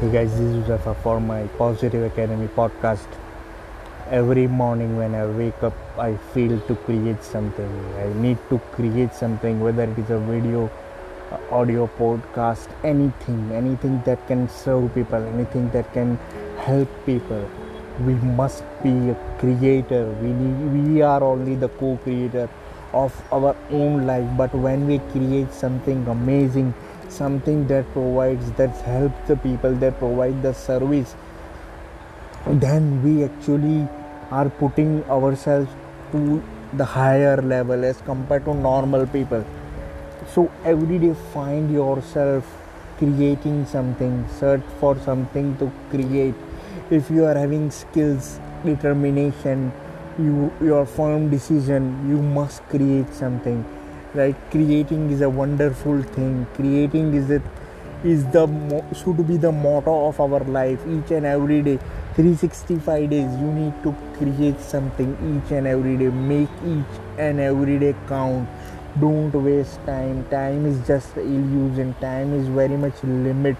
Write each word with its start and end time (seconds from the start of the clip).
Hey 0.00 0.12
guys, 0.12 0.30
this 0.30 0.42
is 0.42 0.56
Uzafa 0.64 0.94
for 1.02 1.18
my 1.18 1.42
Positive 1.58 2.04
Academy 2.04 2.46
podcast. 2.56 3.08
Every 4.12 4.46
morning 4.46 4.96
when 4.96 5.12
I 5.12 5.26
wake 5.26 5.60
up, 5.60 5.72
I 5.98 6.16
feel 6.32 6.60
to 6.68 6.76
create 6.76 7.24
something. 7.24 7.72
I 7.98 8.06
need 8.20 8.38
to 8.48 8.60
create 8.74 9.12
something, 9.12 9.58
whether 9.58 9.82
it 9.82 9.98
is 9.98 10.10
a 10.10 10.20
video, 10.20 10.70
audio, 11.50 11.88
podcast, 11.98 12.68
anything, 12.84 13.50
anything 13.50 14.00
that 14.04 14.24
can 14.28 14.48
serve 14.48 14.94
people, 14.94 15.20
anything 15.34 15.68
that 15.70 15.92
can 15.92 16.16
help 16.58 16.88
people. 17.04 17.50
We 18.06 18.14
must 18.14 18.62
be 18.84 19.10
a 19.10 19.16
creator. 19.40 20.04
We 20.22 20.28
need, 20.28 20.94
we 20.94 21.02
are 21.02 21.24
only 21.24 21.56
the 21.56 21.70
co-creator 21.70 22.48
of 22.92 23.20
our 23.32 23.56
own 23.72 24.06
life. 24.06 24.28
But 24.36 24.54
when 24.54 24.86
we 24.86 25.00
create 25.10 25.52
something 25.52 26.06
amazing, 26.06 26.72
something 27.08 27.66
that 27.66 27.90
provides 27.92 28.52
that 28.52 28.76
helps 28.92 29.28
the 29.28 29.36
people 29.36 29.72
that 29.74 29.98
provide 29.98 30.42
the 30.42 30.52
service 30.52 31.14
then 32.46 33.02
we 33.02 33.24
actually 33.24 33.86
are 34.30 34.48
putting 34.48 35.04
ourselves 35.04 35.70
to 36.12 36.42
the 36.74 36.84
higher 36.84 37.40
level 37.42 37.84
as 37.84 38.00
compared 38.02 38.44
to 38.44 38.54
normal 38.54 39.06
people. 39.06 39.44
So 40.26 40.50
every 40.64 40.98
day 40.98 41.14
find 41.32 41.72
yourself 41.72 42.44
creating 42.98 43.66
something 43.66 44.26
search 44.38 44.62
for 44.80 44.98
something 45.00 45.56
to 45.58 45.70
create. 45.90 46.34
If 46.90 47.10
you 47.10 47.24
are 47.24 47.34
having 47.34 47.70
skills 47.70 48.40
determination 48.64 49.72
you 50.18 50.52
your 50.60 50.84
firm 50.84 51.30
decision 51.30 52.10
you 52.10 52.20
must 52.20 52.60
create 52.64 53.12
something 53.14 53.64
right 54.14 54.36
creating 54.50 55.10
is 55.10 55.20
a 55.20 55.28
wonderful 55.28 56.02
thing. 56.02 56.46
Creating 56.54 57.14
is 57.14 57.30
it 57.30 57.42
is 58.04 58.24
the 58.26 58.46
should 58.94 59.26
be 59.26 59.36
the 59.36 59.50
motto 59.52 60.08
of 60.08 60.20
our 60.20 60.40
life 60.44 60.80
each 60.86 61.10
and 61.10 61.26
every 61.26 61.62
day. 61.62 61.78
365 62.14 63.10
days 63.10 63.30
you 63.40 63.52
need 63.52 63.74
to 63.82 63.94
create 64.16 64.60
something 64.60 65.10
each 65.30 65.52
and 65.52 65.66
every 65.66 65.96
day. 65.96 66.08
Make 66.08 66.48
each 66.66 67.00
and 67.18 67.40
every 67.40 67.78
day 67.78 67.94
count. 68.08 68.48
Don't 68.98 69.32
waste 69.32 69.84
time. 69.84 70.24
Time 70.30 70.66
is 70.66 70.84
just 70.86 71.16
illusion. 71.16 71.94
Time 72.00 72.32
is 72.34 72.48
very 72.48 72.76
much 72.76 73.02
limit. 73.02 73.56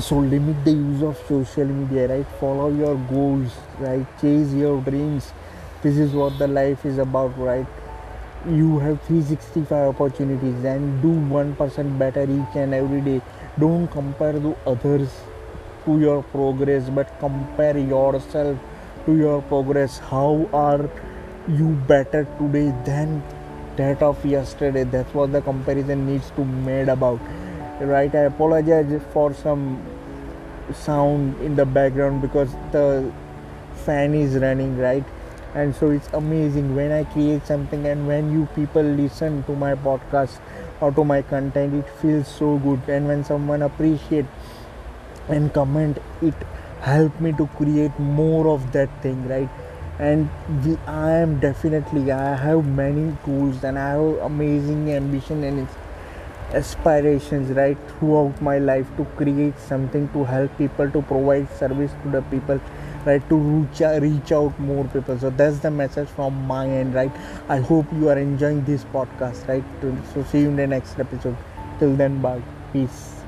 So 0.00 0.18
limit 0.18 0.64
the 0.64 0.72
use 0.72 1.02
of 1.02 1.16
social 1.28 1.66
media 1.66 2.08
right? 2.08 2.26
Follow 2.40 2.70
your 2.70 2.96
goals 2.96 3.52
right? 3.78 4.06
Chase 4.20 4.52
your 4.52 4.80
dreams. 4.80 5.32
This 5.82 5.98
is 5.98 6.12
what 6.12 6.38
the 6.38 6.48
life 6.48 6.86
is 6.86 6.98
about 6.98 7.38
right 7.38 7.66
you 8.46 8.78
have 8.78 9.00
365 9.02 9.94
opportunities 9.94 10.64
and 10.64 11.00
do 11.00 11.08
1% 11.08 11.98
better 11.98 12.22
each 12.24 12.56
and 12.56 12.74
every 12.74 13.00
day. 13.00 13.20
Don't 13.58 13.88
compare 13.88 14.32
to 14.32 14.56
others 14.66 15.08
to 15.84 15.98
your 16.00 16.22
progress 16.24 16.88
but 16.90 17.18
compare 17.20 17.78
yourself 17.78 18.58
to 19.06 19.16
your 19.16 19.42
progress. 19.42 19.98
How 19.98 20.48
are 20.52 20.90
you 21.48 21.68
better 21.88 22.26
today 22.38 22.74
than 22.84 23.22
that 23.76 24.02
of 24.02 24.24
yesterday? 24.24 24.84
That's 24.84 25.12
what 25.14 25.32
the 25.32 25.40
comparison 25.40 26.06
needs 26.06 26.30
to 26.36 26.44
made 26.44 26.88
about. 26.88 27.20
Right 27.80 28.14
i 28.14 28.20
apologize 28.20 29.00
for 29.12 29.34
some 29.34 29.82
sound 30.72 31.40
in 31.40 31.56
the 31.56 31.64
background 31.66 32.22
because 32.22 32.52
the 32.72 33.12
fan 33.84 34.14
is 34.14 34.36
running 34.36 34.78
right 34.78 35.04
and 35.54 35.74
so 35.74 35.90
it's 35.90 36.08
amazing 36.12 36.74
when 36.74 36.90
i 36.90 37.04
create 37.04 37.46
something 37.46 37.86
and 37.86 38.06
when 38.08 38.32
you 38.32 38.46
people 38.54 38.82
listen 38.82 39.42
to 39.44 39.54
my 39.54 39.74
podcast 39.74 40.38
or 40.80 40.90
to 40.92 41.04
my 41.04 41.22
content 41.22 41.74
it 41.74 41.88
feels 42.00 42.28
so 42.28 42.58
good. 42.58 42.80
And 42.88 43.06
when 43.08 43.24
someone 43.24 43.62
appreciate 43.62 44.26
and 45.28 45.52
comment 45.52 45.98
it 46.20 46.34
help 46.80 47.18
me 47.20 47.32
to 47.32 47.46
create 47.58 47.98
more 47.98 48.48
of 48.48 48.72
that 48.72 48.90
thing 49.02 49.26
right? 49.28 49.48
And 49.98 50.28
i 50.88 51.10
am 51.12 51.38
definitely 51.38 52.10
i 52.10 52.34
have 52.34 52.66
many 52.66 53.16
goals 53.24 53.62
and 53.62 53.78
i 53.78 53.90
have 53.90 54.16
amazing 54.28 54.92
ambition 54.92 55.44
and 55.44 55.68
aspirations 56.52 57.52
right 57.58 57.78
throughout 57.90 58.42
my 58.42 58.58
life 58.58 58.88
to 58.96 59.04
create 59.20 59.56
something 59.58 60.08
to 60.08 60.24
help 60.24 60.58
people 60.58 60.90
to 60.90 61.02
provide 61.02 61.48
service 61.60 61.92
to 62.02 62.10
the 62.10 62.22
people 62.22 62.60
right 63.06 63.26
to 63.28 63.36
reach, 63.36 63.80
reach 64.02 64.32
out 64.32 64.58
more 64.58 64.84
people. 64.84 65.18
So 65.18 65.30
that's 65.30 65.58
the 65.58 65.70
message 65.70 66.08
from 66.08 66.46
my 66.46 66.68
end 66.68 66.94
right? 66.94 67.12
I 67.48 67.58
hope 67.58 67.86
you 67.92 68.08
are 68.08 68.18
enjoying 68.18 68.64
this 68.64 68.84
podcast 68.84 69.48
right? 69.48 69.64
So 70.12 70.24
see 70.24 70.40
you 70.40 70.48
in 70.48 70.56
the 70.56 70.66
next 70.66 70.98
episode. 70.98 71.36
Till 71.78 71.94
then 71.96 72.20
bye. 72.20 72.42
Peace 72.72 73.23